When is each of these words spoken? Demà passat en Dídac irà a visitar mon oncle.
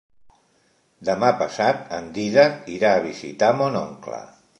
Demà 1.09 1.29
passat 1.41 1.83
en 1.97 2.07
Dídac 2.15 2.65
irà 2.77 2.95
a 2.95 3.05
visitar 3.05 3.51
mon 3.61 3.79
oncle. 3.83 4.23